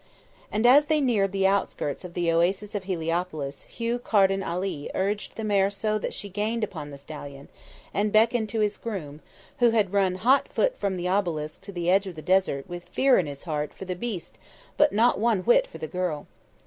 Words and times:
And 0.51 0.65
as 0.65 0.87
they 0.87 0.99
neared 0.99 1.31
the 1.31 1.45
outskirts 1.45 2.03
of 2.03 2.15
the 2.15 2.31
oasis 2.31 2.73
of 2.73 2.85
Heliopolis 2.85 3.61
Hugh 3.69 3.99
Carden 3.99 4.41
Ali 4.41 4.89
urged 4.95 5.35
the 5.35 5.43
mare 5.43 5.69
so 5.69 5.99
that 5.99 6.11
she 6.11 6.27
gained 6.27 6.63
upon 6.63 6.89
the 6.89 6.97
stallion, 6.97 7.49
and 7.93 8.11
beckoned 8.11 8.49
to 8.49 8.61
his 8.61 8.77
groom, 8.77 9.21
who 9.59 9.69
had 9.69 9.93
run 9.93 10.15
hot 10.15 10.47
foot 10.47 10.75
from 10.75 10.97
the 10.97 11.07
Obelisk 11.07 11.61
to 11.61 11.71
the 11.71 11.91
edge 11.91 12.07
of 12.07 12.15
the 12.15 12.23
desert 12.23 12.67
with 12.67 12.89
fear 12.89 13.19
in 13.19 13.27
his 13.27 13.43
heart 13.43 13.75
for 13.75 13.85
the 13.85 13.95
beast 13.95 14.39
but 14.75 14.91
not 14.91 15.19
one 15.19 15.41
whit 15.41 15.67
for 15.67 15.77
the 15.77 15.85
girl. 15.87 16.25